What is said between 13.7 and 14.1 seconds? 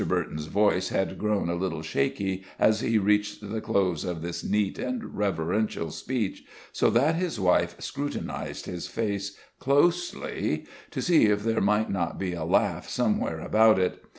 it.